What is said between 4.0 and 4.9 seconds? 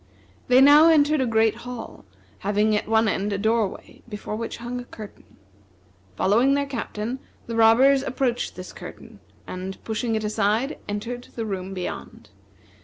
before which hung a